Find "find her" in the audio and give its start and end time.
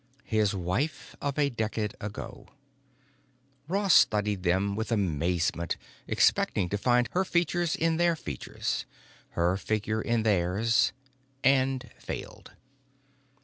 6.79-7.23